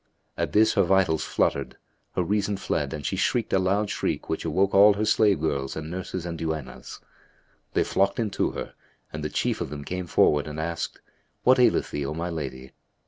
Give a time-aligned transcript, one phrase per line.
[0.35, 1.77] At this her vitals fluttered,
[2.15, 5.75] her reason fled and she shrieked a loud shriek which awoke all her slave girls
[5.75, 7.01] and nurses and duennas.
[7.73, 8.73] They flocked in to her;
[9.13, 10.99] and the chief of them came forward and asked,
[11.43, 12.71] "What aileth thee, O my lady?"